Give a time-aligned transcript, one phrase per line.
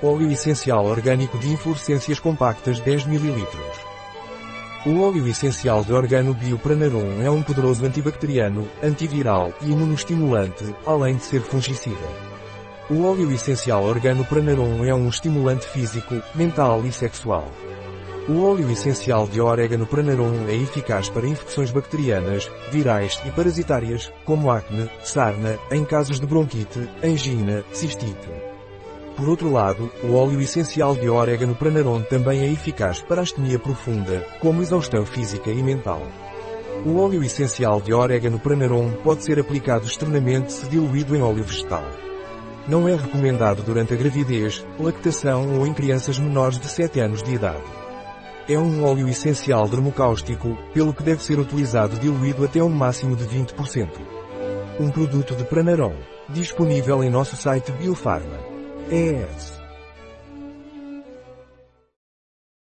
[0.00, 3.44] Óleo essencial orgânico de inflorescências compactas 10 ml.
[4.86, 11.24] O óleo essencial de organo Biopranarum é um poderoso antibacteriano, antiviral e imunoestimulante, além de
[11.24, 11.96] ser fungicida.
[12.88, 17.48] O óleo essencial organo Pranarum é um estimulante físico, mental e sexual.
[18.28, 24.48] O óleo essencial de orégano Pranarum é eficaz para infecções bacterianas, virais e parasitárias, como
[24.48, 28.57] acne, sarna, em casos de bronquite, angina, cistite.
[29.18, 34.24] Por outro lado, o óleo essencial de orégano Pranarum também é eficaz para astenia profunda,
[34.38, 36.06] como exaustão física e mental.
[36.86, 41.82] O óleo essencial de orégano Pranarum pode ser aplicado externamente se diluído em óleo vegetal.
[42.68, 47.34] Não é recomendado durante a gravidez, lactação ou em crianças menores de 7 anos de
[47.34, 47.64] idade.
[48.48, 53.24] É um óleo essencial dermocáustico, pelo que deve ser utilizado diluído até um máximo de
[53.24, 53.88] 20%.
[54.78, 55.96] Um produto de Pranarom,
[56.28, 58.57] disponível em nosso site Biofarma.
[58.90, 59.57] Ants